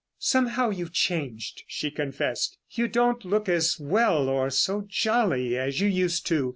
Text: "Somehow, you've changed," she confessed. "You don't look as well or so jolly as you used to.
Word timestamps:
"Somehow, 0.17 0.71
you've 0.71 0.93
changed," 0.93 1.61
she 1.67 1.91
confessed. 1.91 2.57
"You 2.71 2.87
don't 2.87 3.23
look 3.23 3.47
as 3.47 3.79
well 3.79 4.29
or 4.29 4.49
so 4.49 4.85
jolly 4.87 5.55
as 5.55 5.79
you 5.79 5.87
used 5.89 6.25
to. 6.25 6.49